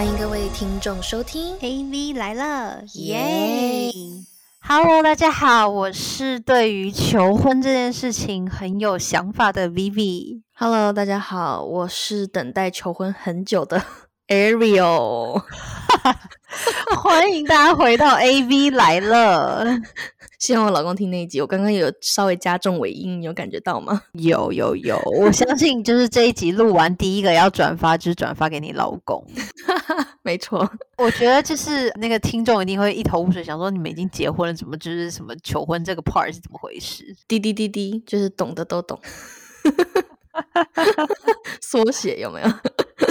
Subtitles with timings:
[0.00, 3.92] 欢迎各位听众收听 AV 来了，耶
[4.66, 10.40] ！Hello，大家好，我是对于求婚这件事情很有想法的 Vivi。
[10.54, 13.84] Hello，大家好，我是等待求婚很久的
[14.28, 15.42] Ariel。
[16.96, 19.66] 欢迎大家回到 AV 来了。
[20.40, 24.00] 希望我老公听那一集，我刚刚有稍微加重尾音，你有感觉到吗？
[24.18, 29.22] 有有有，我相信就是这一集录完，第一个要转发就是转发给你老公。
[30.24, 37.14] 没错，我觉得就是那个听众一定会一头雾水，想说你们已经结婚了，怎么就是什么求婚这个 part 是怎么回事？
[37.28, 38.98] 滴滴滴滴，就是懂的都懂。
[41.60, 42.48] 缩写有没有？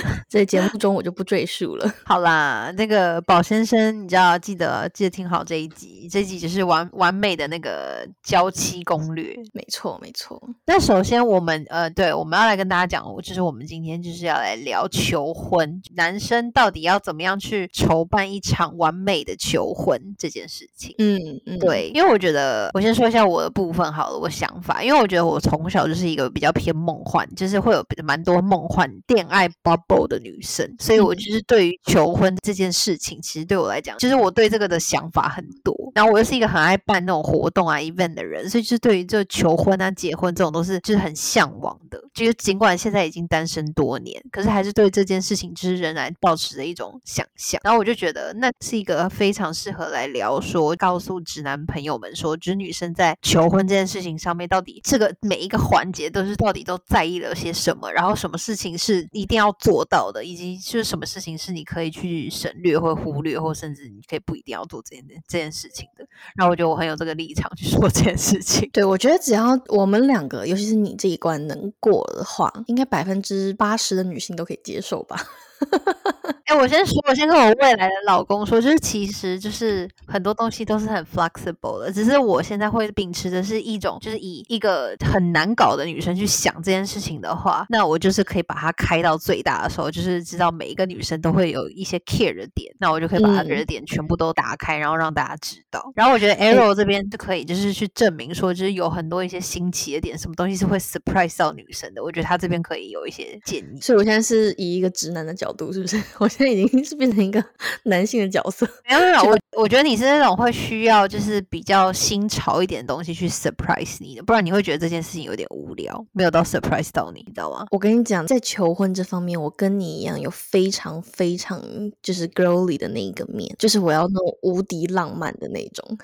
[0.30, 1.94] 在节目中我就不赘述了。
[2.06, 9.36] 好啦，那个宝先生，你知道记得记得听好这一集，这一集就是完完美的那个娇妻攻略。
[9.54, 10.42] 没错，没错。
[10.66, 20.94] 那首先我们呃，对，我们要来跟大家讲，就是我们今天就是要来聊求婚，男生到底要怎么样去筹办一场完美的求婚这件事情。
[21.00, 35.76] 嗯嗯，对，因为我觉得我先说一下我的部分好了，我想法，因为我觉得我从小就是一个比较偏梦幻，就是会有蛮多梦幻恋爱 bubble 的女生，所以我就是对于求婚这件事情，其实对我来讲，就是我对这个的想法很多。
[35.96, 42.00] 然后我又是一个很爱办那种活动啊 event 的人，所以就是对于这求婚啊、结婚这种都是就是很向往的。
[42.14, 47.60] 就是尽管现在已经单身多年，可是还是对这件事情就是仍然保持着一种想象。
[47.64, 66.06] 然后我就觉得那是一个非常适合来聊说，告诉直男朋友们说，就是女生在求婚这件事情上面，到底这个每一个环节都是到底都在意了些什么，然后什么事情是一定要做做到的，以及就是什么事情是你可以去省略或忽略，或甚至你可以不一定要做这件这件事情的。
[66.36, 68.70] 然后我觉得我很有这个立场去说这件事情。
[68.74, 75.16] 对，我觉得只要我们两个，尤其是你这一关能过的话，应该百分之八十的女性都可以接受吧。
[76.50, 95.92] 哎、我先说，我先跟我未来的老公说，就是其实就是很多东西都是很 flexible 的，只是我现在会秉持的是一种，就是以一个很难搞的女生去想这件事情的话，那我就是可以把它开到最大的时候，就是知道每一个女生都会有一些 care 的点，那我就可以把她嗯的点全部都打开，然后让大家知道。
[95.96, 103.80] 然后我觉得 Arrow 这边就可以就是去证明说，就是有很多一些新奇的点，什么东西是会 surprise 到女生的，我觉得他这边可以有一些建议。
[103.80, 106.02] 所以我现在是以一个直男的角度，是不是？
[106.20, 107.44] 我现在已经是变成一个
[107.84, 108.68] 男性的角色。
[108.88, 117.66] 没 有没有，我我觉得你是那种会需要就是比较新潮一点的东西去 surprise 你的，不然你会觉得这件事情有点无聊，没有到 surprise 到你，你知道吗？
[117.72, 121.62] 我跟你讲，在求婚这方面，我跟你一样有非常非常
[122.02, 125.98] 就是 girly 的那一个面，就是我要那种无敌浪漫的那种。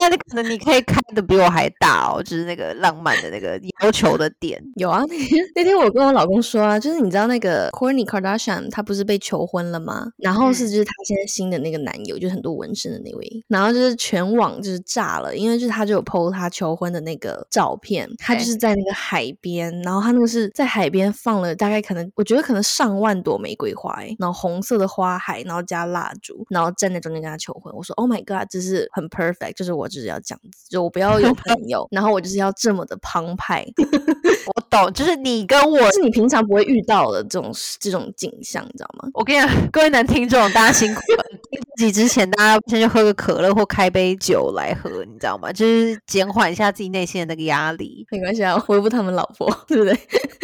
[0.00, 4.60] 那你可能你可以开的比我还大哦，就是那个浪漫的那个要求的点。
[4.76, 10.08] 有啊，那天那天我跟我老公说啊，就是你知道那个 Kourtney Kardashian 她不是被求婚了吗？
[10.16, 27.72] 然后是就是她现在新的那个男友，就是很多纹身的那位，然后就是全网就是炸了，因为就是他就有 PO 他求婚的那个照片，他就是在那个海边，然后他那个是在海边放了大概可能我觉得可能上万朵玫瑰花、欸，然后红色的花海，然后加蜡烛，然后站在中间跟他求婚。
[27.74, 33.64] 我说 Oh my God，这是很 perfect，就是我就是要这样子，就我不要有朋 友，然后我就是要这么的澎湃。
[34.54, 39.08] 我懂，就是你跟我，是你平常不会遇到的这种这种景象，你知道吗？
[39.14, 41.24] 我跟你讲， 各位男听众，大家辛苦了。
[41.50, 45.52] 听自己之前，大家先去喝个可乐或开杯酒来喝，你知道吗？
[45.52, 48.06] 就是减缓一下自己内心的那个压力。
[48.10, 49.98] 没关系啊，回复他们老婆， 对不对？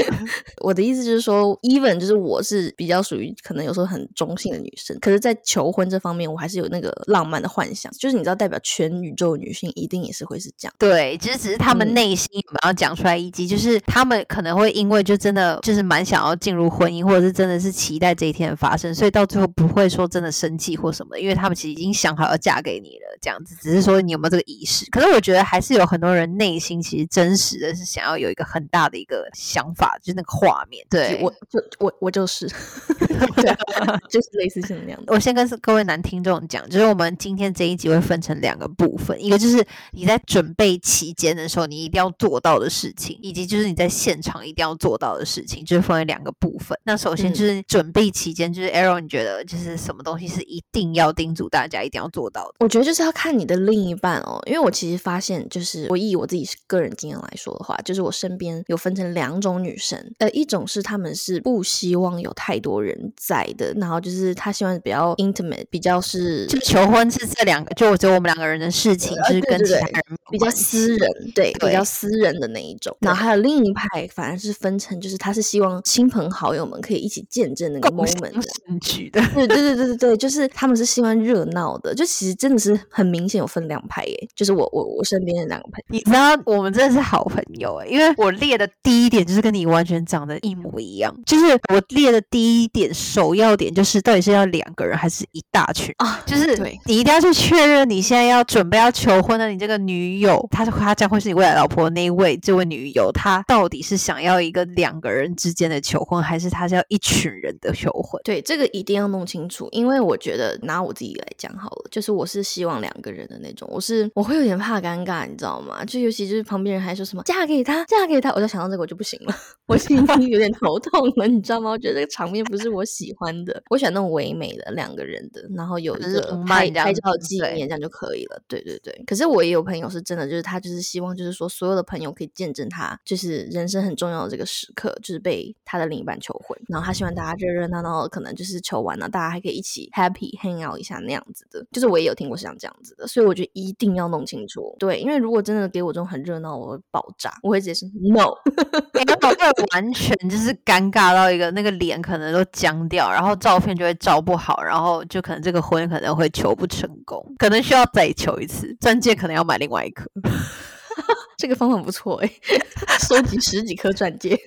[0.63, 10.75] 我的意思就是说，even 就是我是比较属于可能有时候很中性的女生，可是，在求婚这方面，我还是有那个浪漫的幻想，就是你知道，代表全宇宙女性一定也是会是这样。
[10.79, 24.89] 对，其实只是他们嗯内心有没有要讲出来，以及就是他们可能会因为就真的就是蛮想要进入婚姻，或者是真的是期待这一天的发生，所以到最后不会说真的生气或什么，因为他们其实已经想好要嫁给你了，这样子，只是说你有没有这个仪式。
[24.91, 30.87] 可是我觉得还是有很多人内心其实真实的是想要有一个很大的一个想法，就是那个画面。
[30.89, 32.47] 对，我就我我就是，
[33.37, 35.13] 对啊，就是类似像那样的。
[35.13, 46.79] 我先跟各位男听众讲，就是我们今天这一集会分成两个部分，一个就是你在准备期间的时候，你一定要做到的事情，以及就是你在现场一定要做到的事情，就是分为两个部分。
[46.85, 52.55] 那首先嗯就是准备期间，就是 Aaron，你觉得就是什么东西是一定要叮嘱大家一定要做到的？
[52.61, 69.87] 我觉得就是要看你的另一半哦，因为我其实发现，就是我以我自己个人经验来说的话，就是我身边有分成两种女生，呃，一种是她们是不希望有太多人在的，然后就是她希望比较 intimate，比较是就求婚是这两个，就我觉得我们两个人的事情，就是跟其他
[70.31, 72.97] 比较私人，对，对比较私人的那一种。
[73.01, 79.21] 然后还有另一派，反而是分成，就是他是希望亲朋好友们可以一起见证那个 moment 的。
[79.33, 85.85] 对对对对对对，就是他们是喜欢热闹的，就其实真的是很明显有分两派耶，就是我我我身边的两个朋友。
[85.89, 108.23] 你知道我们真的是好朋友哎，因为我列的第一点就是跟你完全长得一模一样，就是我列的第一点首要点就是到底是要两个人还是一大群啊就是你一定要去确认你现在要准备要求婚的你这个女友，她是她将会是你未来老婆的那一位这位女友，她到底是想要一个两个人之间的求婚，还是他是要一群人的求婚？
[108.23, 115.85] 对，这个一定要弄清楚，因为我觉得拿我自己来讲好了，就是我是希望两个人的那种，我是我会有点怕尴尬，你知道吗？
[115.85, 119.35] 就尤其就是旁边人还说什么嫁给他，嫁给他，我就想到这个我就不行了，
[119.67, 121.71] 我心里有点头痛了，你知道吗？
[121.71, 128.41] 我觉得这个场面不是我喜欢的，我喜欢那种唯美的两个人的，然后有一很个拍拍照纪念这样就可以了。
[128.47, 141.65] 对对对，可是我也有朋友是真的，就是他就是希望就是说所有的朋友可以见证他就是人生很重要的这个时刻，就是被他的另一半求婚，然后他希望大家热热闹闹的，可能就是求完了，大家还可以一起 happy hang out 一下那样子的。
[141.73, 144.77] 就是我也有听过像这样子的，所以我觉得一定要弄清楚。
[144.79, 148.31] 对，因为如果真的给我这种很热闹，我会爆炸，我会直接说 no。
[149.01, 160.11] 因为我会完全就是尴尬到一个那个脸可能都僵掉，然后照片就会照不好，然后就可能这个婚可能会求不成功，可能需要再求一次，钻戒可能要买另外一颗。
[161.39, 162.31] 这个方法不错哎、
[163.09, 164.39] 收集十几颗钻戒。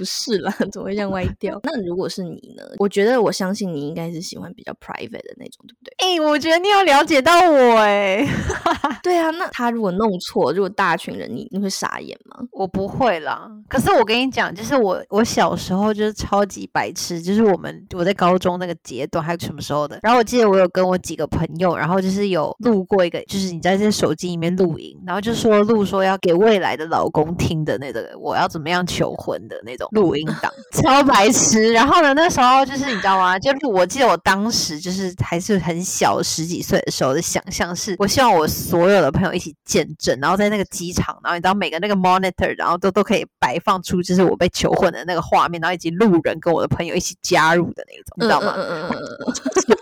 [0.00, 1.60] 不是啦， 怎么会这样歪掉？
[1.62, 2.62] 那如果是你呢？
[2.78, 5.92] 我觉得我相信你应该是喜欢比较 private 的那种，对不对？
[5.98, 8.26] 哎、我觉得你有了解到我哎、
[9.04, 12.42] 对啊，那他如果弄错，如果大群人，你你会傻眼吗？
[12.52, 13.46] 我不会啦。
[13.68, 19.98] 可是我跟你讲，就是我我小时候就是超级白痴，就是我们我在高中那个阶段还有什么时候的。
[20.02, 30.52] 然后我记得我有跟我几个朋友，然后就是有录过一个，就是你在这手机里面录音，然后就说录说要给未来的老公听的那个我要怎么样求婚的那种录音档，
[30.82, 31.72] 超白痴。
[31.72, 33.38] 然后呢，那时候就是你知道吗？
[33.38, 48.54] 就录，我记得我当时就是还是很小十几岁的时候的想象是，我希望我所有的朋友一起见证，然后在那个机场，然后你知道每个那个 monitor，然后都都可以摆放出就是我被求婚的那个画面，然后以及路人跟我的朋友一起加入的那种，你知道吗？
[48.56, 48.96] 嗯嗯嗯
[49.26, 49.34] 嗯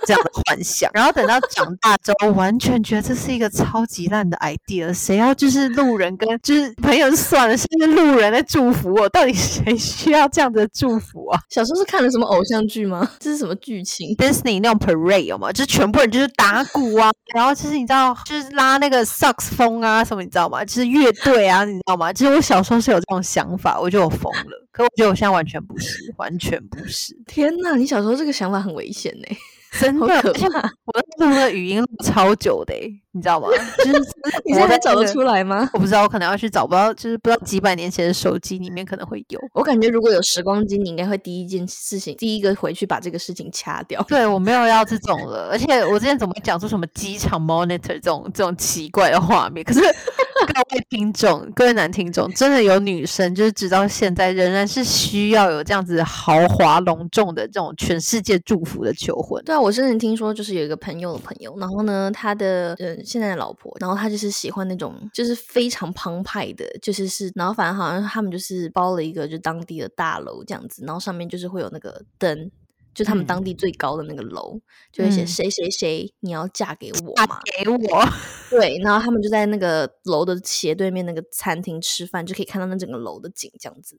[0.07, 4.93] 这样的幻想，然后等到长大之后，完全觉得这是一个超级烂的 idea。
[4.93, 13.11] 谁要就是路人跟就是朋友就算了，甚至路人在祝福我，到底谁需要这样的祝福啊小时候是看了什么偶像剧吗？
[13.19, 15.53] 这是什么剧情？？Disney 那种 parade 有吗？
[15.53, 20.65] 就是全部人就是打鼓啊，然后就是你知道，就是拉那个萨克斯风啊什么，你知道吗？
[20.65, 22.13] 就是乐队啊，你知道吗？
[22.13, 24.67] 其实我小时候是有这种想法，我觉得我疯了。
[24.71, 29.37] 可我觉得我现在完全不是，完全不是，天呐，你小时候这个想法很危险呢、
[29.81, 30.61] 真可而且怕！
[30.87, 33.49] 我录那个语音录超久的、欸，你知道吗？
[33.85, 33.99] 就是
[34.47, 35.69] 你现在找得那个出来吗？
[35.73, 39.41] 我不知道，我可能要去找，不知道就是不知道几百年前的手机里面可能会有。
[39.53, 44.01] 我感觉如果有时光机，你应该会第一件事情，第一个回去把这个事情掐掉。
[44.09, 49.65] 对我没有要这种了，而且我之前怎么会讲出什么机场 monitor 这种这种奇怪的画面？
[49.65, 49.81] 可是
[50.47, 59.43] 各位听众，各位男听众，真的有女生就是直到现在仍然是需要有这样子豪华隆重的这种全世界祝福的求婚。
[59.45, 72.51] 对啊，我甚至听说，就是有一个朋友的朋友，然后呢，他的呃现在的老婆，然后他就是喜欢那种就是非常澎湃的，就是是，然后反正好像他们就是包了一个就当地的大楼这样子，然后上面就是会有那个灯。
[72.95, 74.59] 就他们嗯当地最高的那个楼，
[74.93, 77.39] 就会写嗯谁谁谁你要嫁给我嫁嘛？
[77.45, 78.05] 给我，
[78.51, 83.97] 对，然后他们就在那个楼的斜对面那个餐厅吃饭，就可以看到那整个楼的景这样子。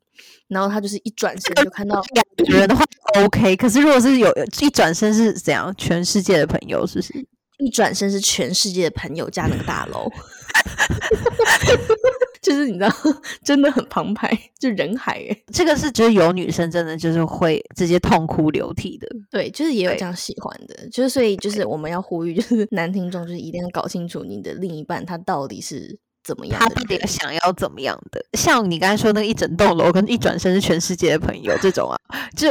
[0.49, 2.83] 然后他就是一转身就看到两个人的话
[3.23, 4.29] OK，可是如果是有
[4.59, 7.25] 一转身是怎样，全世界的朋友是不是？
[7.59, 10.09] 一转身是全世界的朋友加那个大楼，
[12.41, 12.89] 就是你知道，
[13.43, 15.37] 真的很澎湃，就人海哎。
[15.53, 19.07] 这个是就是有女生真的就是会直接痛哭流涕的。
[19.29, 28.23] 对，就是也有这样喜欢的，就是所以就是我们要呼吁，就是男听众就是一定要搞清楚你的另一半他到底是怎么样他到底想要怎么样的？
[28.37, 31.97] 像你刚才说那个一整栋楼跟一转身是全世界的朋友这种啊，
[32.35, 32.49] 就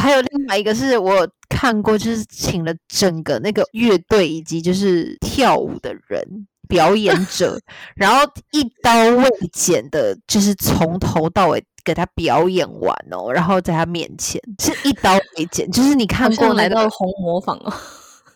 [0.00, 6.46] 还有另外一个是我看过，就是请了整个那个乐队以及就是跳舞的人。
[6.68, 7.60] 表演 者，
[7.96, 8.22] 然后
[8.52, 17.74] 一刀未剪的，就是从头到尾给他表演完哦，然后在他面前是一刀未剪，就是你看过那个来到红模仿哦，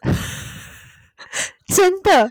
[1.73, 2.29] 真的，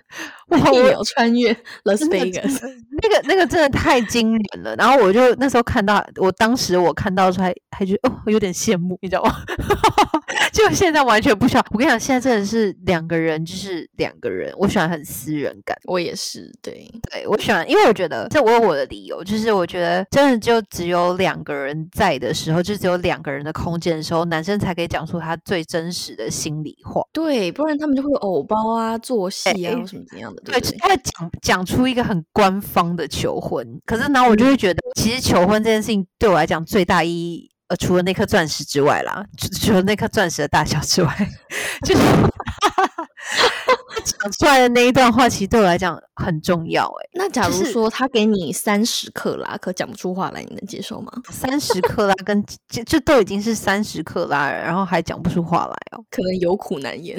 [0.49, 1.53] 一秒穿越
[1.85, 2.61] Las Vegas，
[3.01, 4.75] 那个那个真的太惊人了。
[4.75, 9.35] 然后我就那时候看到，我当时我看到时候还还觉得哦，有点羡慕，你知道吗？
[10.51, 11.65] 就现在完全不需要。
[11.71, 15.75] 我跟你讲，现在真的是两个人就是两个人，我喜欢很私人感。
[15.85, 27.01] 我也是，对对，我喜欢，因为我觉得这我有我的理由，就是我觉得真的就只有两个人在的时候，就只有两个人的空间的时候，男生才可以讲出他最真实的心里话。
[27.11, 30.41] 对，不然他们就会有偶包啊、做戏啊，或什么怎样的。
[30.43, 33.65] 对，他会讲讲出一个很官方的求婚。
[33.85, 37.49] 可是呢，我就会觉得，其实求婚这件事情对我来讲最大意义。
[37.67, 39.23] 呃，除了那颗钻石之外啦，
[39.61, 41.29] 除了那颗钻石的大小之外，
[41.87, 42.01] 就是
[44.03, 46.85] 讲出来的那一段话，其实对我来讲很重要。
[46.85, 51.09] 哎，那假如说他给你三十克拉，可讲不出话来，你能接受吗？
[51.31, 57.17] 三十克拉跟这这都已经是三十克拉了，然后还讲不出话来哦，可能有苦难言。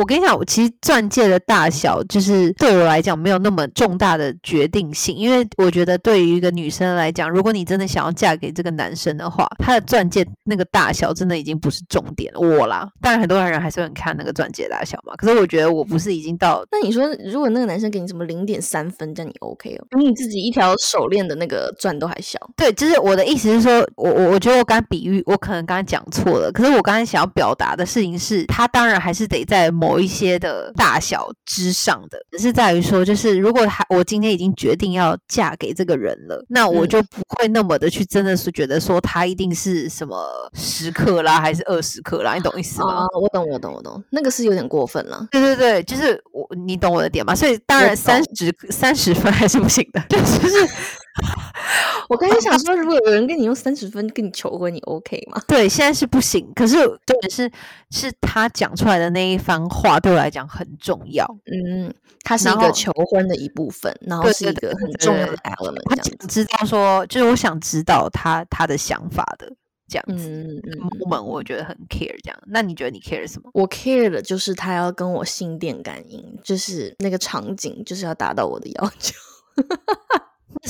[0.00, 12.40] 我跟你讲，我其实钻戒的大小就是对我来讲没有那么重大的决定性，因为我觉得对于一个女生来讲，如果你真的想要嫁给这个男生的话，他的钻戒那个大小真的已经不是重点了。
[12.40, 15.14] 我啦，当然很多人还是很看那个钻戒大小嘛。
[15.16, 16.64] 可是我觉得我不是已经到……
[16.72, 19.84] 那你说，如果那个男生给你什么零点三分，这样你 OK 哦？
[19.90, 22.40] 比你自己一条手链的那个钻都还小。
[22.56, 26.50] 对，就是我的意思是说，我我我觉得我刚比喻，我可能刚才讲错了。
[26.50, 29.89] 可是我刚才想要表达的事情是，他当然还是得在某。
[29.90, 40.16] 某一些的大小之上的，只是在于说，就是如果他我今天已经决定要嫁给这个人了，那我就不会那么的去真的是觉得说他一定是什么
[40.54, 43.06] 十克拉还是二十克拉，你懂意思吗？
[43.20, 45.26] 我懂，我懂，我懂，那个是有点过分了。
[45.30, 47.34] 对对对，就是我，你懂我的点吗？
[47.34, 50.68] 所以当然三十三十分还是不行的， 就是。
[52.08, 55.42] 我刚才想说，如果有人跟你用三十分跟你求婚，你 OK 吗？
[55.46, 56.50] 对，现在是不行。
[56.54, 56.76] 可是
[57.06, 57.50] 重点是，
[57.90, 61.26] 是他讲出来的那一番话对我来讲很重要。
[61.46, 65.82] 嗯，他是一个求婚的一部分，然后是一个很重要的 element。
[65.88, 69.52] 他知道说，就是我想知道他他的想法的
[69.88, 70.28] 这样子。
[70.28, 70.90] 嗯嗯嗯。
[71.00, 72.38] 我们我觉得很 care 这样。
[72.46, 73.50] 那你觉得你 care 什么？
[73.54, 79.14] 我 care 的就是他要跟我心电感应，就是那个场景，就是要达到我的要求。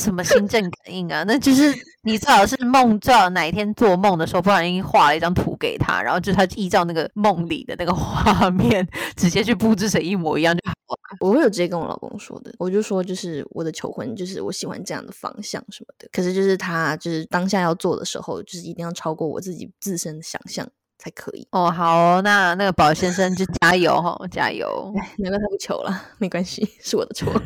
[0.01, 1.23] 什么心震感应啊？
[1.27, 11.17] 那就是你最好是梦，最好哪一天做梦的时候，不然已经画了一张图给他，然后就他依照那个梦里的那个画面，直接去布置成一模一样就好了。
[11.21, 16.09] 我会有直接跟我老公说的，我就说就是我的求婚，就是我喜欢这样的方向什么的。
[16.11, 20.67] 可是就是他就是当下要做的时候，就是一定要超过我自己自身的想象。
[21.01, 24.93] 才可以哦，好，那那个宝先生就加油哈，加油！
[25.17, 27.33] 难怪他不求了， 没关系，是我的错。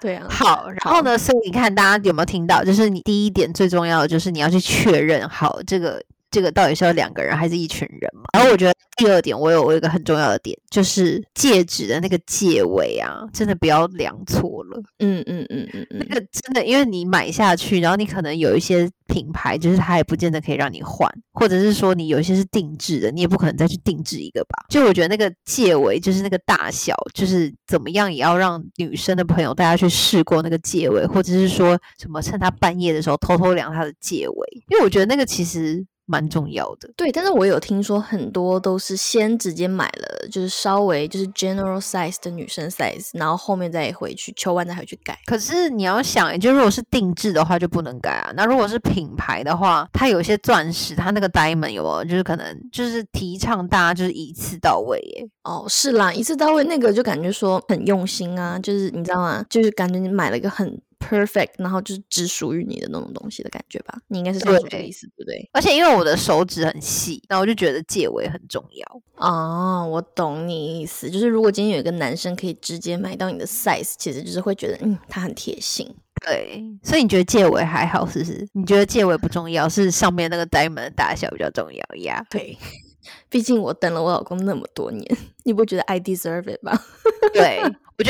[0.00, 1.18] 对啊，好，然后呢？
[1.18, 2.62] 所以你看，大家有没有听到？
[2.62, 6.00] 就是你第一点最重要的，就是你要去确认好这个。
[6.30, 8.22] 这个到底是要两个人还是一群人嘛？
[8.32, 14.82] 然后我觉得第二点，我有我有一个很重要的点，就是戒指的那个戒尾啊，真的不要量错了。
[14.98, 24.66] 嗯嗯嗯嗯嗯，那个真的，因为你买下去，然后你可能有一些品牌，就是它也不见得可以让你换，或者是说你有一些是定制的，你也不可能再去定制一个吧。
[24.68, 35.84] 就我觉得那个戒尾，就是那个大小，就是怎么样也要让女生的朋友大家去试过那个戒尾，或者是说什么趁她半夜的时候偷偷量她的戒尾，因为我觉得那个其实。
[36.10, 45.16] 蛮重要的，对，但是我有听说很多都是先直接买了，就是稍微就是 general size 的女生 size，然后后面再回去求完再回去改。
[45.26, 48.32] 可是你要想，就如果是定制的话就不能改啊。
[48.34, 52.04] 那如果是品牌的话，它有些钻石，它那个 diamond 有没有？
[52.04, 55.28] 就是可能就是提倡大家就是一次到位耶。
[55.44, 59.44] 哦，是啦，一次到位那个就感觉说很用心啊，就是你知道吗？
[59.48, 60.80] 就是感觉你买了一个很。
[61.00, 65.50] perfect，然后就是只属于你的那种东西的感觉吧，你应该是这个意思，对不对？
[65.52, 69.02] 而且因为我的手指很细，然后我就觉得戒尾很重要。
[69.16, 75.92] 哦，我懂你意思，就是如果今天有一个男生可以直接买到你的 size，其实就是会觉得，嗯，他很贴心。
[76.22, 78.46] 对，所以你觉得戒尾还好，是不是？
[78.52, 82.22] 你觉得戒尾不重要，是上面那个 diamond 的大小比较重要呀？
[82.30, 82.56] 对，
[83.30, 85.04] 毕竟我等了我老公那么多年，
[85.44, 86.78] 你不觉得 I deserve it 吗？
[87.32, 87.60] 对，
[87.96, 88.09] 我觉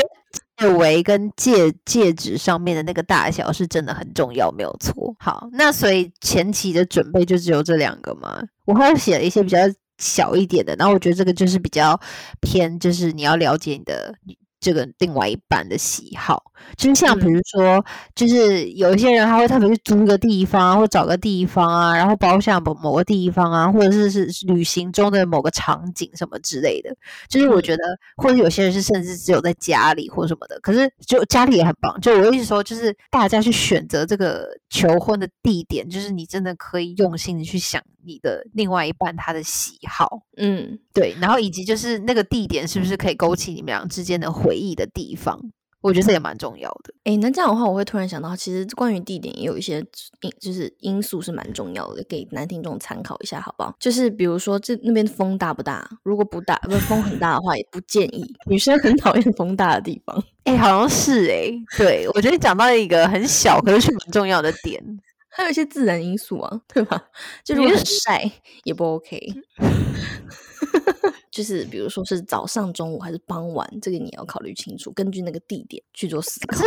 [0.61, 5.15] 戒围跟戒戒指上面的那个大小是真的很重要，没有错。
[5.19, 8.41] 好，那所以前期的准备就只有这两个吗？
[8.65, 9.57] 我还写了一些比较
[9.97, 11.99] 小一点的，然后我觉得这个就是比较
[12.39, 14.13] 偏，就是你要了解你的。
[14.61, 16.41] 这个另外一半的喜好，
[16.77, 26.95] 就是像比如说，就是有一些人他会特别去租个地方，或找个地方啊，然后包下某某个地方啊，或者是是旅行中的某个场景什么之类的。
[27.27, 27.83] 就是我觉得，
[28.17, 31.99] 或者有些人是甚至只有在家里或什么的，可是就家里也很棒。
[31.99, 45.39] 就我一直说，就是大家去选择这个求婚的地点，就是你真的可以用心的去想你的另外一半他的喜好，嗯，对，然后以及就是那个地点是不是可以勾起你们俩之间的回忆的地方，
[45.81, 46.93] 我觉得这也蛮重要的。
[47.03, 49.79] 哎，那这样的话，我会突然想到，其实关于地点也有一些
[50.21, 53.75] 因，就是因素是蛮重要的，给男听众参考一下，好不好？
[53.79, 55.89] 就是比如说这那边风大不大？
[56.03, 58.23] 如果不大，不风很大的话，也不建议。
[58.45, 60.23] 女生很讨厌风大的地方。
[60.43, 64.83] 哎，好像是哎，对我觉得讲到一个很小，可是却蛮重要的点，
[65.31, 67.01] 还有一些自然因素啊， 对吧？
[67.43, 68.31] 就如果很晒
[68.63, 69.17] 也不 OK。
[71.31, 76.57] 就是比如说是早上、中午还是傍晚，这个你要考虑清楚，根据那个地点去做思考。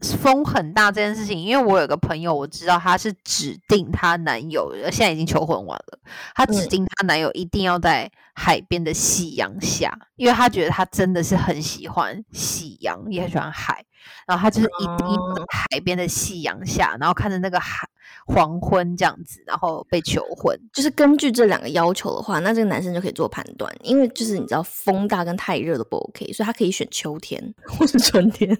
[0.00, 5.98] 是风很大这件事情，因为我有个朋友，我知道她是指定她男友，现在已经求婚完了，
[6.36, 13.84] 她指定她男友一定要在海边的夕阳下，因为她觉得她真的是很喜欢夕阳，也很喜欢海。
[14.26, 15.06] 然后她就是一定
[15.52, 17.88] 海边的夕阳下，然后看着那个海
[18.26, 20.58] 黄昏这样子，然后被求婚。
[20.72, 28.50] 就是根据这两个要求的话，那这个男生就可以做判断，因为就是你知道风大跟太热都不 OK，所以他可以选秋天或是春天，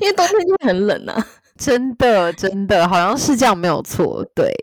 [0.00, 1.26] 因为冬天就会很冷啊。
[1.58, 4.22] 真的，真的好像是这样，没有错。
[4.34, 4.54] 对，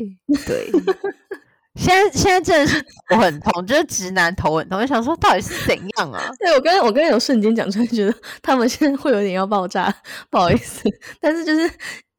[0.45, 0.71] 对。
[1.75, 6.29] 现在现在真的是头很痛，就是直男头很痛，我想说到底是怎样啊？
[6.38, 9.91] 对我刚刚我刚刚有瞬间讲出来，觉得他们现在会有点要爆炸，
[10.29, 10.83] 不好意思。
[11.19, 11.67] 但是就是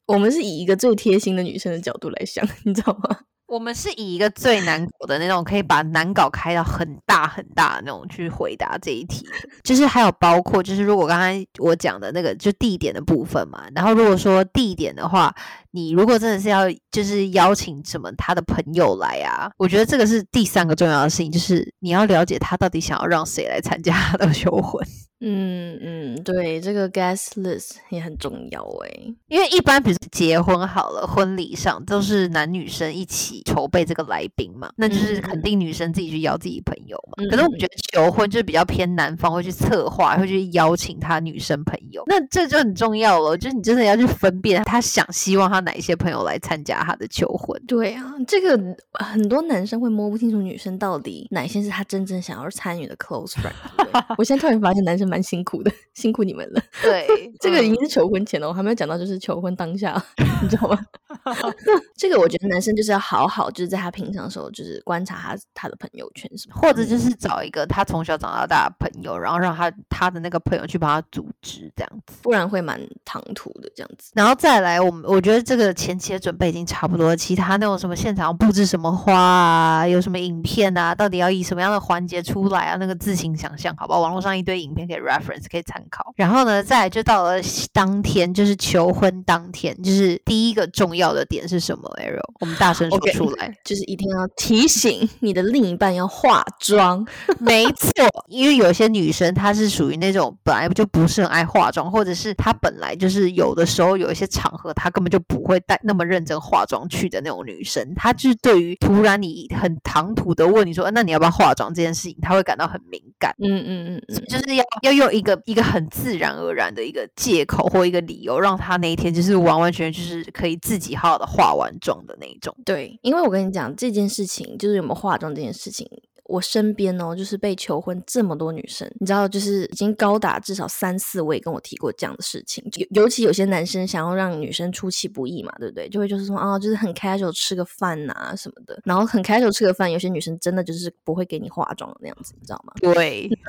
[0.07, 3.19] 我们是以一个最贴心的女生的角度来想，你知道吗？
[3.47, 9.25] 我们是以一个最难搞的那种，可以把难搞开到很大很大的那种去回答这一题。
[9.63, 15.33] 就是还有包括，就是如果刚才我讲的那个就地点的部分嘛，然后如果说地点的话，
[15.71, 24.85] 你如果真的是要就是邀请什么他的朋友来啊，我觉得这个是第三个重要的事情，就是你要了解他到底想要让谁来参加他的 求婚。
[25.21, 37.23] 嗯嗯，对，这个 guest list 也很重要哎，因为一般比如结婚好了，婚礼上都是男女生一起筹备这个来宾嘛，那就是肯定女生自己去邀自己朋友嘛。
[37.29, 47.61] 可是我们觉得求婚就是比较偏男方会去策划，会去邀请他女生朋友，那这就很重要了，就是你真的要去分辨他想希望他哪一些朋友来参加他的求婚。
[47.67, 48.57] 对啊，这个
[48.93, 53.53] 很多男生会摸不清楚女生到底哪些是他真正想要参与的 close friend。
[54.17, 56.61] 我现在突然发现男生蛮辛苦的，辛苦你们了。
[56.81, 57.07] 对，
[57.39, 60.01] 这个已经是求婚前了，我还没有讲到就是求婚当下，
[60.41, 60.79] 你知道吗？
[61.95, 74.11] 这个我觉得男生就是要好好，就是在他平常的时候，就是观察他他的朋友圈什么，或者就是找一个他从小长到大的朋友，然后让他他的那个朋友去帮他组织这样子，不然会蛮唐突的这样子。
[74.15, 83.99] 然后再来，我们我觉得这个前期的准备已经差不多，其他那种什么现场布置什么花啊，有什么影片啊，到底要以什么样的环节出来啊，那个自行想象，好不好？
[83.99, 86.13] 网络上一堆影片可以 reference 可以参考。
[86.15, 87.35] 然后呢，再来就到了
[87.73, 97.05] 当天，就是求婚当天，就是第一个重要的点是什么？Arrow，我们大声说出来， 就是一定要提醒你的另一半要化妆。
[97.39, 97.91] 没错，
[98.27, 107.93] 因为有些女生她是属于那种本来就不是很爱化妆，或者是她本来就是有的时候有一些场合她根本就不会带那么认真化妆去的那种女生。
[107.95, 113.33] 她就是对于突然你很唐突的问你说，那你要不要化妆这件事情，她会感到很敏感。
[113.39, 122.55] 嗯嗯嗯嗯，就是要要用一个一个很自然而然的一个借口或一个理由，让她那一天就是完完全全就是可以自己好好的化完妆的那一种。
[122.65, 125.87] 对，因为我跟你讲这件事情，就是有没有化妆这件事情。
[126.25, 132.63] 我身边哦，就是被求婚这么多女生，你知道，就是已经高达至少三四位跟我提过这样的事情。
[132.89, 135.87] 尤尤其有些男生想要让女生出其不意嘛，对不对？
[135.87, 142.73] 就会就是说啊，就是很 casual 吃个饭呐什么的，然后很 casual 吃个饭，有些女生真的就是不会给你化妆的那样子，你知道吗？
[142.81, 143.29] 对。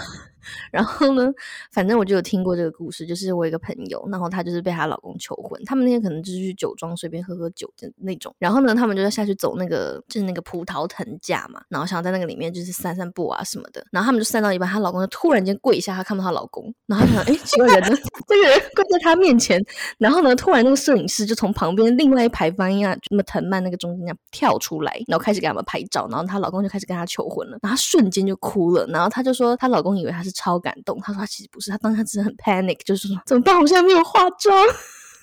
[0.70, 1.32] 然后呢，
[1.72, 8.32] 反正我就有听过这个故事，就是我一个朋友，然后她就是被她老公求婚，他们那天可能就是去酒庄随便喝喝酒的那种。
[8.38, 13.84] 然后呢，他们就要下去走那个就是那个葡萄藤架嘛，然后想要在那个里面就是散散步啊什么的。
[13.90, 17.98] 然后他们就散到一半，她老公就突然间跪下，她看到她老公，然后想，哎，奇怪人呢？
[18.28, 19.60] 这个人跪在她面前。
[19.98, 26.06] 然后呢，突然那个摄影师就从旁边另外一排方向那么藤蔓那个中间跳出来，然后开始给他们拍照。
[26.08, 28.86] 然后她老公就开始跟她求婚了，然后她瞬间就哭了。
[28.86, 30.30] 然后她就说，她老公以为她是。
[30.36, 33.58] 超感动，她说她其实不是，她当下真的很 panic，就是说怎么办？
[33.58, 34.54] 我现在没有化妆，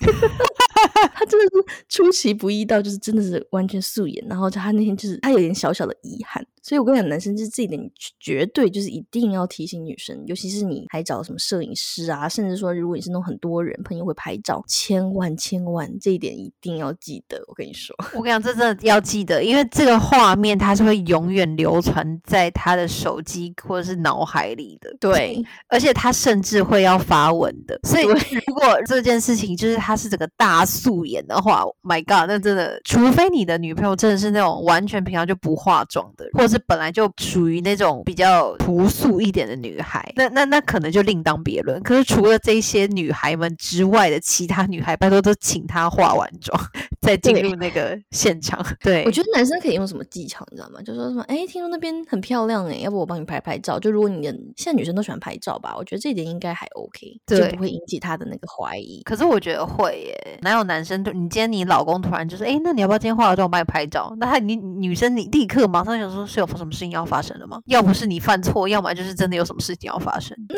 [1.14, 6.44] 他真的是出其不意到，就是真的是完全素颜，然后他那天就是他有点小小的遗憾。
[6.64, 7.78] 所以我跟你讲，男生就是这一点
[8.18, 17.44] 绝对就是一定要提醒女生，尤其是你还找什么摄影师啊，甚至说如果你是那种很多人朋友会拍照，千万千万这一点一定要记得。
[17.48, 24.90] 我跟你说，我跟你讲，这真的要记得，因为这个画面它是会永远流传在他的手机或者是脑海里的。
[24.98, 27.78] 对，而且他甚至会要发文的。
[27.82, 41.82] 所以如果 这件事情就是他是整个大素颜的话，My God，那真的，除非你的女朋友真的是那种完全平常就不化妆的，或者是本来就属于那种比较朴素一点的女孩，那那那可能就另当别论。
[41.82, 46.58] 可是除了这些女孩们之外的其他女孩，拜托都请她化完妆
[47.00, 48.64] 再进入那个现场。
[48.80, 50.80] 对，我觉得男生可以用什么技巧，你知道吗？
[50.82, 53.78] 就说什么，哎，听说那边很漂亮，哎，要不我帮你拍拍照？
[53.80, 59.02] 就如果你的现在女生都喜欢拍照吧，我觉得这一点应该还 OK，就不会引起她的那个怀疑。
[59.04, 64.14] 可是我觉得会耶，哪有男生对你今天你老公突然就说，哎，那你要不要今天化个妆我帮你拍照？
[64.18, 67.60] 那他你女生你立刻马上想说是有什么事情要发生了吗？
[67.66, 70.36] 要不是你犯错，要么就是真的有什么事情要发生。
[70.48, 70.56] 那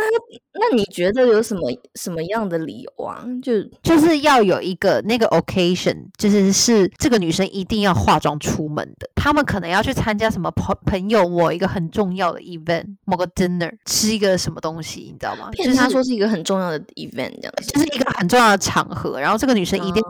[0.59, 1.63] 那你觉得有什么
[1.95, 3.25] 什么样的理由啊？
[3.43, 9.09] 就就是要有一个那个 occasion，就是是这个女生一定要化妆出门的。
[9.15, 15.51] 他们可能要去参加什么朋朋友我一个很重要的 event，某个 dinner，吃一个什么东西，你知道吗？
[15.53, 19.21] 就是他说是一个很重要的 event，这样就是一个很重要的场合。
[19.21, 20.03] 然后这个女生一定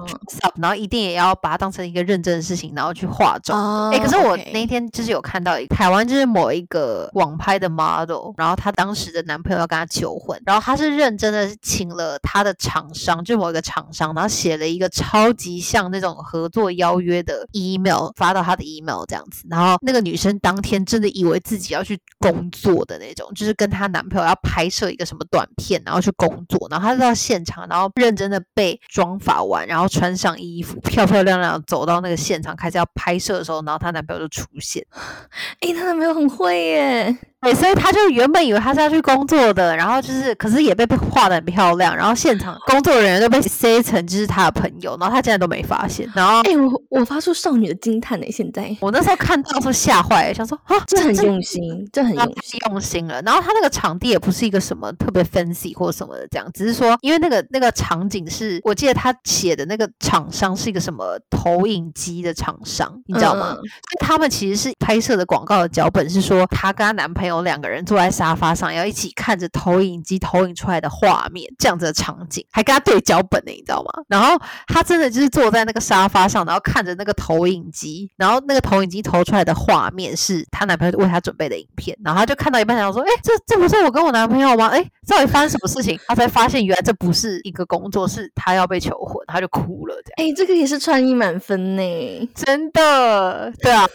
[0.42, 3.90] up，然后一定也要把它当成一个认真的事情，然后去化妆。
[3.90, 19.46] 哎，可是我那天就是有看到台湾就是某一个网拍的 model，然后她当时的男朋友要跟她求婚，然后她是认真的请了她的厂商，就某一个厂商，然后写了一个超级像那种合作邀约的 email 发到她的 email 这样子。
[19.50, 26.66] 然后那个女生当天真的以为自己要去工作的那种，就是跟她男朋友要拍摄一个什么短片，然后去工作。
[26.70, 34.84] 然后她到现场，然后认真的被妆发完，然后穿上衣服， 漂漂亮亮走到那个现场开始要拍摄的时候，然后她男朋友就出现。
[35.60, 37.16] 哎，她男朋友很会耶。
[37.42, 46.10] 对，所以他就原本以为他是要去工作的，然后就是，可是也被画的很漂亮，然后现场工作人员都被塞成就是他的朋友，然后他竟然都没发现。
[46.14, 48.26] 然后，哎，我我发出少女的惊叹呢！
[48.32, 53.20] 现在我那时候看到时候吓坏了，想说啊，这很用心，这很用心用心了。
[53.22, 63.52] 然后他那个场地也不是一个什么特别 fancy 或什么的，这样，只是说因为那个那个场景是我记得他写的那个厂商是一个什么投影机的厂商，你知道吗？
[63.52, 73.90] 所以他们其实是拍摄的广告的脚本是说她跟她男朋友两个人坐在沙发上，要一起看着投影机投影出来的画面，这样子的场景，还跟他对脚本呢，你知道吗？
[74.08, 84.68] 然后他真的就是坐在那个沙发上，然后看着那个投影机，然后那个投影机投出来的画面是她男朋友为她准备的影片，然后他就看到一半，想说：“哎，这这不是我跟我男朋友吗？
[84.68, 89.94] 哎，到底发生什么事情？”他才发现原来这不是一个工作，是他要被求婚，他就哭了。
[90.04, 91.82] 这样，哎，这个也是创意满分呢，
[92.34, 93.86] 真的，对啊。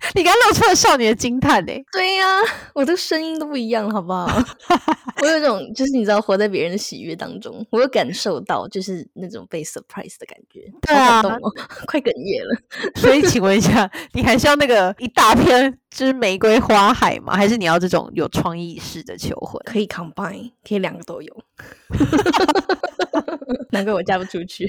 [0.14, 1.72] 你刚露出了少年的惊叹呢？
[1.92, 2.24] 对呀，
[2.74, 4.26] 我的声音都不一样，好不好？
[5.22, 11.22] 我有种就是你知道，活在别人的喜悦当中，我有感受到就是那种被 surprise 的感觉，对啊，
[11.86, 12.56] 快哽咽了。
[12.96, 17.36] 所以请问一下，你还是要那个一大片就是玫瑰花海吗？
[17.36, 19.60] 还是你要这种有创意式的求婚？
[19.64, 21.36] 可以 combine，可以两个都有。
[23.70, 24.66] 难怪我嫁不出去。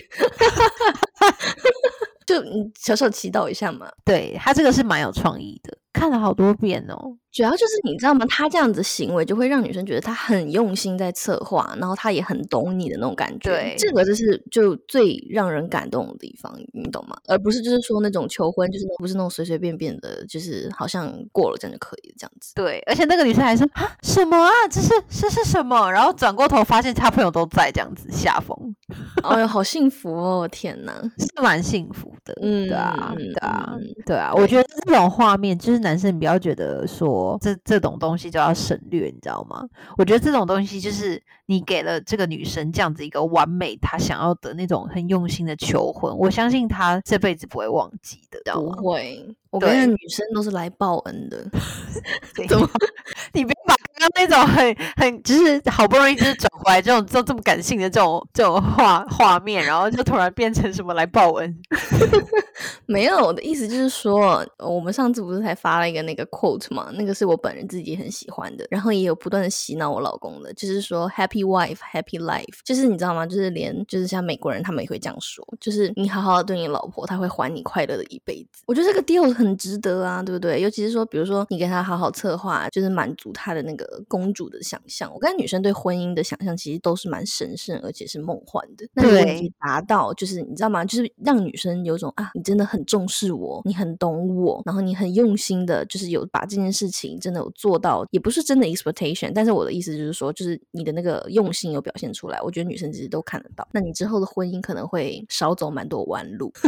[2.31, 7.17] 就你小小祈祷一下嘛，对他这个是蛮有创意的，看了好多遍哦。
[7.31, 8.25] 主要就是你知道吗？
[8.29, 13.49] 他这样子行为就会让女生觉得他很用心在策划，然后他也很懂你的那种感觉。
[13.49, 17.15] 对，这个就是就最让人感动的地方，你懂吗？
[17.27, 22.51] 而不是就是说那种求婚，就是不是那种随随便便的，就是好像过了这样就可以这样子。
[22.53, 24.51] 对，而且那个女生还说啊什么啊？
[24.69, 25.89] 这是这是什么？
[25.89, 28.57] 然后转过头发现他朋友都在这样子下风。
[29.23, 30.47] 哎呦，好幸福哦！
[30.51, 32.33] 天哪，是蛮幸福的。
[32.41, 34.33] 嗯，对啊，对啊，对啊。
[34.35, 37.20] 我觉得这种画面就是男生不要觉得说。
[37.41, 39.67] 这这种东西就要省略，你知道吗？
[39.97, 49.35] 我觉得这种东西就是你给了这个女生这样子一个完美，她想要的那种很用心的求婚，我相信她这辈子不会忘记的，不会。
[49.51, 51.37] 我跟你，女生都是来报恩的。
[52.47, 52.67] 怎么？
[53.33, 61.61] 你别把刚刚那种很很就是好不容易就是转回来这种这这么感性的这种这种画画面，然后就突然变成什么来报恩？
[62.85, 66.89] 没有，我的意思就是说，我们上次不是才发了一个那个 quote 嘛？
[66.93, 73.25] 那个是我本人自己很喜欢的，然后也有不断的洗脑我老公的，就是说 happy wife happy life，就是你知道吗？
[73.25, 78.63] 就是连就是像美国人他们也会这样说，就是你好好的对你老婆，她会还你快乐的一辈子。
[78.65, 79.40] 我觉得这个 deal。
[79.41, 80.61] 很值得啊，对不对？
[80.61, 85.11] 尤其是说，比如说你给他好好策划，就是满足他的那个个公主的想象。
[85.13, 88.87] 我感觉女生对婚姻的想象其实都是蛮神圣而且是梦幻的。
[88.93, 90.85] 那如果你达到，就是你知道吗？
[90.85, 103.67] 就是让女生有种啊，你真的很重视我，你很懂我，然后你很用心的，就是有把这件事情真的有做到，也不是真的 expectation，但是我的意思就是说，就是你的那个用心有表现出来，我觉得女生其实都看得到。
[103.71, 106.51] 那你之后的婚姻可能会少走蛮多弯路。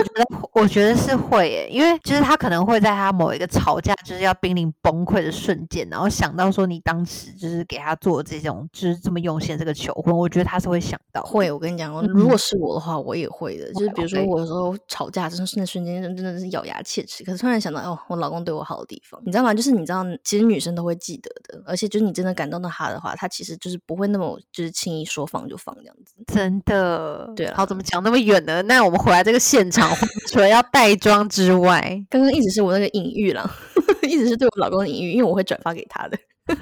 [0.00, 11.22] 我觉得，我觉得是会耶，因为就是他可能会在他某一个吵架就是要濒临崩溃的瞬间，然后想到说你当时就是给他做这种就是这么用心这个求婚，我觉得他是会想到。
[11.22, 13.72] 会，我跟你讲哦，如果是我的话，我也会的。
[13.74, 19.54] 就是比如说，我有时候吵架，真的那瞬间真的是咬牙切齿，可是突然想到，哦，我老公对我好的地方，你知道吗？
[19.54, 26.14] 就是你知道，其实女生都会记得的，而且就是你真的感动到他的话，他其实就是不会那么就是轻易说放就放这样子。
[26.26, 27.48] 真的，对。
[27.54, 28.60] 好，怎么讲那么远呢？
[28.62, 29.88] 那我们回来这个现场，
[30.26, 33.50] 除了要带妆之外，刚刚一直是我那个隐喻了，
[34.02, 36.18] 一直是对我老公的隐喻，因为我会转发给他的。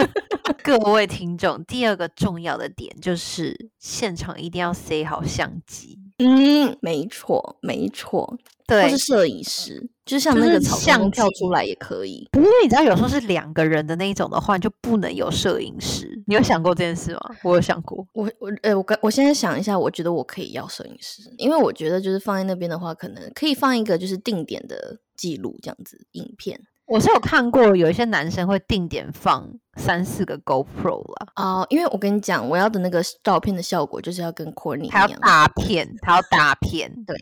[0.62, 5.98] 各位听众，第二个重要的点就是现场一定要塞好相机。
[6.18, 12.29] 嗯，没错，没错，对，或是摄影师，就像那个相跳出来也可以。
[12.33, 16.22] 不过你知道，有时候是两个人的那一种的话，就不能有摄影师。
[16.27, 17.20] 你有想过这件事吗？
[17.44, 18.05] 我有想过。
[18.12, 26.59] 我我呃，我刚我现在想一下，我觉得我可以要摄影师，因为我觉得就是放在那边的话，可能可以放一个就是定点的记录这样子影片。
[26.87, 29.59] 我是有看过有一些男生会定点放。
[29.79, 37.17] 三四个 GoPro 了哦，因为我跟你讲，我要的那个照片的效果就是要跟 Corny 一样，大片，他要大片，对，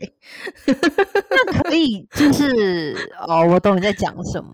[0.65, 2.95] 那可以 就是
[3.27, 4.51] 哦，我懂你在讲什么。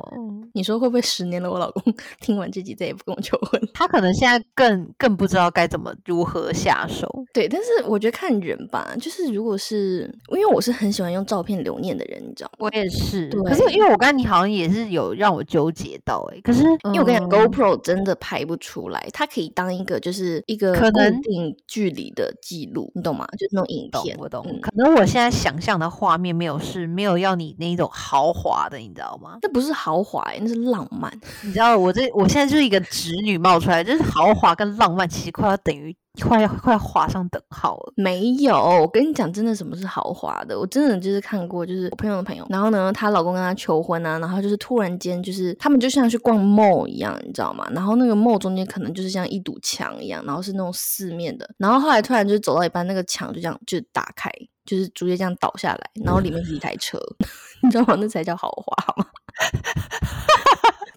[0.55, 1.81] 你说会不会十年了，我老公
[2.21, 3.59] 听完这集再也不跟我求婚？
[3.73, 7.09] 他可能现在更更不知道该怎么如何下手。
[7.33, 12.57] 对，但是我觉得看人吧，就是如果是因为我是很喜欢用照片留念的人，你知道吗？
[12.59, 17.92] 我也是，可是因为我刚才你好像也是有让我纠结到哎，可是因为我跟你讲 GoPro 真。
[17.95, 20.89] 真的拍不出来，它可以当一个就是一个固
[21.21, 23.27] 定距离的记录，你懂吗？
[23.37, 24.43] 就是那种影片，我懂。
[24.61, 29.37] 可能我现在想象的画面没有是没有要你那一种豪华的，你知道吗？
[29.41, 31.11] 那不是豪华，那是浪漫。
[31.43, 35.95] 你知道我这我现在就是一个直女冒出来，就是豪华跟浪漫其实快要等于。
[36.21, 37.93] 快要快划上等号了？
[37.95, 40.57] 没有，我跟你讲，真的什么是豪华的？
[40.57, 47.67] 我真的就是看过，就是我朋友的朋友，然后呢，她老公跟她求婚啊，然后就是突然间，就是他们就像去逛 mall 一样，你知道吗？
[47.71, 54.29] 然后那个 mall 中间可能就是像一堵墙一样，然后是那种四面的，然后后来突然就走到一半，那个墙就这样就打开，
[54.65, 56.99] 就是逐渐这样倒下来，然后里面是一台车，
[57.63, 57.97] 你知道吗？
[57.99, 59.05] 那才叫豪华好吗？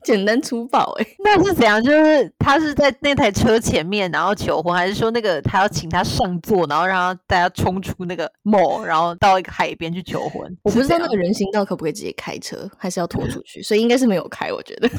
[0.07, 1.83] 简单粗暴哎，那是怎样？
[1.83, 10.57] 就是他是在那台车前面，然后求婚，还是说那个他要请他上座，然后让大家冲出那个 mall，然后到一个海边去求婚？
[10.63, 13.61] 我不知道那个人行道可不可以直接开车，还是要拖出去？
[13.61, 14.89] 所以应该是没有开，我觉得。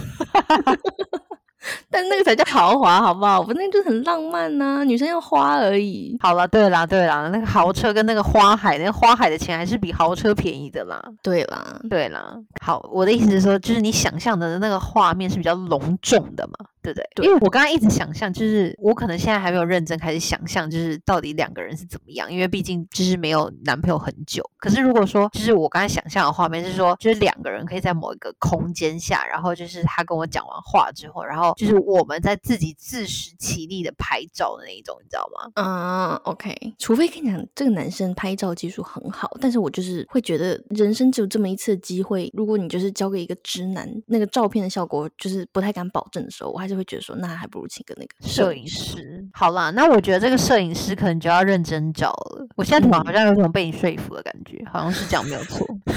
[1.97, 3.39] 但那个才叫豪华，好不好？
[3.39, 6.15] 我，那就很浪漫呐，女生要花而已。
[6.19, 11.03] 好了，对啦，对啦，那个豪车跟那个花海，那个花海的钱还是比豪车便宜的啦。
[11.23, 12.35] 对啦，对啦。
[12.63, 16.67] 好，我的意思是说，就是你想象的那个画面是比较隆重的嘛。
[16.93, 17.25] 对不对？
[17.27, 22.31] 因为我刚刚一直想象，就是我可能现在还没有认真开始想象，就是到底两个人是怎么样。
[22.31, 24.43] 因为毕竟就是没有男朋友很久。
[24.57, 35.51] 可是如果说，就是我刚才想象的画面是说，就是两个人可以在某一个空间下，然后就是他跟我讲完话之后，然后就是我们在自己自食其力的拍照的那一种，你知道吗？
[35.55, 36.55] 嗯，OK。
[36.79, 42.31] 除非跟你讲，这个男生拍照技术很好，但是我就是会觉得人生只有这么一次机会。
[42.33, 46.76] 如果你就是交给一个直男，那个照片的效果就是不太敢保证的时候，我还是。
[46.77, 49.27] 会觉得说，那还不如请个那个摄影师。
[49.33, 52.47] 好啦，那我觉得这个摄影师可能就要认真找了。
[52.55, 55.65] 我现在好像有种被你说服的感觉，好像是讲没有错，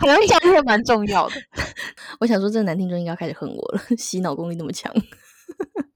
[0.00, 1.34] 好像讲也蛮重要的。
[2.20, 4.92] 我想说，这个男听众应该开始恨我了， 洗脑功力那么强。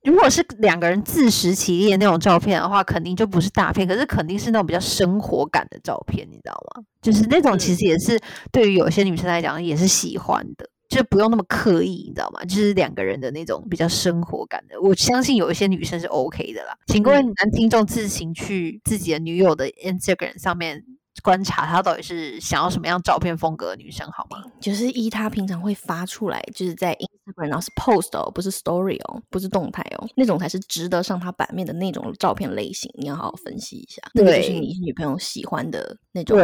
[0.04, 6.84] 如果是两个人自食其力的那种照片的话，肯定就不是大片，可是肯定是那种比较生活感的照片，你知道吗？
[7.02, 8.20] 就是那种其实也是
[8.52, 10.68] 对于有些女生来讲也是喜欢的。
[10.96, 12.42] 就不用那么刻意，你知道吗？
[12.44, 16.76] 就是两个人的那种比较生活感的，我相信有一些女生是 OK 的啦。
[16.86, 20.84] 请各位男听众自行去自己的女友的 Instagram 上面。
[21.22, 24.44] 观察她到底是想要什么样照片风格的女生，好吗？
[24.60, 32.90] 就是依她平常会发出来，就是在 Instagram 然后是 post 哦，不是 story 哦，不是动态哦，那种才是值得上她版面的那种照片类型。
[32.98, 36.38] 你要好好分析一下，那个就是你女朋友喜欢的那种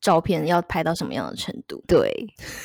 [0.00, 1.82] 照片，要拍到什么样的程度？
[1.86, 2.12] 对，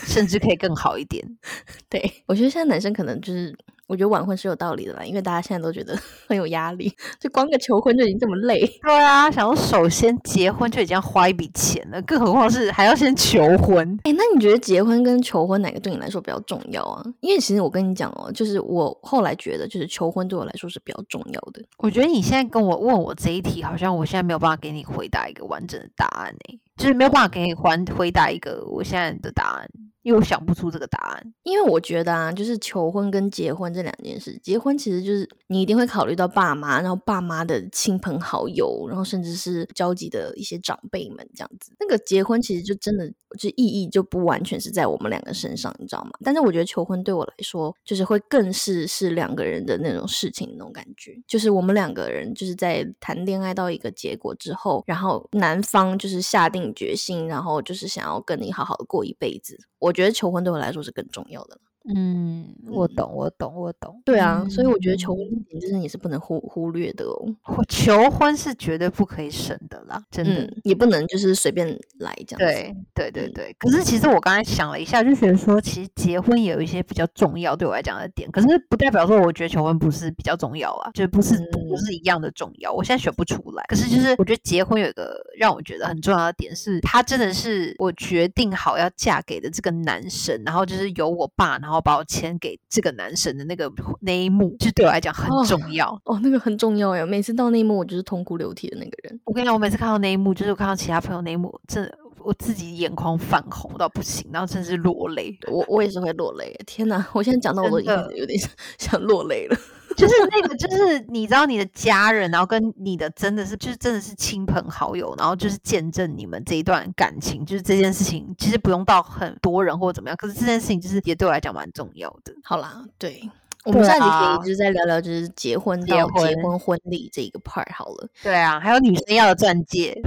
[0.06, 1.26] 甚至可以更好一点。
[1.90, 3.58] 对我觉得现在男生可能就是。
[3.92, 5.94] 我觉得晚婚是有道理的啦，因为大家现在都觉得
[6.26, 8.66] 很有压力，就光个求婚就已经这么累。
[8.82, 14.00] 对啊，想说首先结婚就已经要花一笔钱了，更何况是还要先求婚。
[14.04, 17.04] 哎，那你觉得结婚跟求婚哪个对你来说比较重要啊？
[17.20, 21.62] 因为其实我跟你讲哦，就是我后来觉得，就是求婚对我来说是比较重要的。
[21.80, 29.70] 我觉得你现在跟我问我这一题，好像我现在没有办法给你回答一个完整的答案诶，就是没有办法给你还回答一个我现在的答案。
[30.02, 41.72] 因为我想不出这个答案，因为我觉得啊，就是求婚跟结婚这两件事，结婚其实就是你一定会考虑到爸妈，然后爸妈的亲朋好友，然后甚至是交集的一些长辈们这样子。
[41.80, 46.12] 那个结婚其实就真的就意义就不完全是在我们两个身上，你知道吗？
[46.24, 59.58] 但是我觉得求婚对我来说，就是会更是是两个人的那种事情那种感觉，就是我们两个人就是在谈恋爱到一个结果之后，然后男方就是下定决心，然后就是想要跟你好好的过一辈子。
[59.80, 61.58] 我觉得求婚对我来说是更重要的。
[61.86, 64.00] 嗯，我懂，我懂，我懂。
[64.06, 67.26] 对啊，所以我觉得求婚这点就是你是不能忽忽略的哦。
[67.68, 71.68] 求婚是绝对不可以省的啦，真的也不能就是随便
[71.98, 72.40] 来这样。
[72.40, 73.56] 对，对，对，对。
[73.58, 82.72] 可是其实我刚才想了一下，就觉得说，其实结婚也有一些比较重要对我来讲的点，可是不代表说我觉得求婚不是比较重要啊，就不是不是一样的重要。
[82.72, 83.64] 我现在选不出来。
[83.68, 91.71] 可是就是我觉得结婚有一个让我觉得很重要的点是，他真的是我决定好要嫁给的这个男生，然后就是由我爸，然后。
[91.72, 96.20] 然后把我签给这个男神的那个那一幕，就对我来讲很重要哦。
[96.22, 99.18] 那个很重要呀，每次到那一幕，我就是痛哭流涕的那个人。
[99.24, 105.34] 我跟你讲，我每次看到那一幕，就是我看到其他朋友那一幕，真的我自己眼眶泛红到不行，然后甚至落泪。
[105.50, 106.54] 我我也是会落泪。
[106.66, 108.38] 天哪，我现在讲到我都有点
[108.78, 109.58] 想落泪了。
[109.96, 122.34] 就是那个，就是你知道你的家人，然后跟你的真的是，就是真的是亲朋好友，然后就是见证你们这一段感情，就是这件事情，其实不用到很多人或者怎么样，可是这件事情就是也对我来讲蛮重要的。
[122.44, 123.30] 好啦，对
[123.66, 128.08] 我们下集可以就是再聊聊，就是结婚到结婚婚礼这一个 part 好了。
[128.24, 129.96] 对啊，还有女生要的钻戒。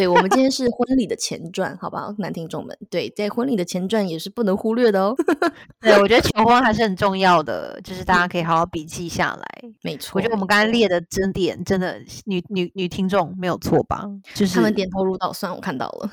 [0.00, 2.74] 对，我们今天是婚礼的前传，好不好，男听众们？
[2.88, 5.14] 对，在婚礼的前传也是不能忽略的哦。
[5.78, 9.70] 对，我觉得求婚还是很重要的，就是大家可以好好笔记下来。
[9.82, 14.08] 没错，我觉得我们刚才列的真点，真的女女女听众没有错吧？
[14.32, 16.10] 就是他们点头如捣蒜，我看到了，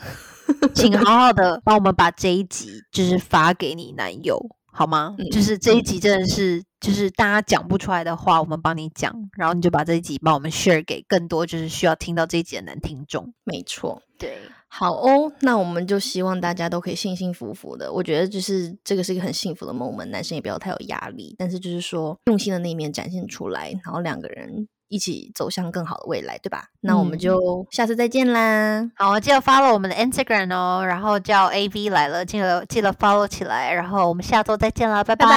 [0.75, 4.37] 请好好的帮我们把这一集就是发给你男友。
[4.77, 5.15] 好吗？
[5.31, 13.33] 就是这一集真的是，就是大家讲不出来的话，我们帮你讲，然后你就把这一集帮我们 share 给更多就是需要听到这一集的男听众。
[13.43, 14.37] 没错，对，
[14.67, 17.91] 好哦，那我们就希望大家都可以幸幸福福的。
[17.91, 24.67] 我觉得就是这个是一个很幸福的 moment，男生也不要太有压力，但是就是说用心的那一面展现出来，然后两个人。
[24.89, 26.65] 一起走向更好的未来，对吧？
[26.81, 28.89] 那我们就下次再见啦！
[28.95, 35.27] 好，记得 follow 我们的 Instagram 哦，然后叫 A V 来了，记得记得 follow 起来，然后我们下周再见啦，拜拜。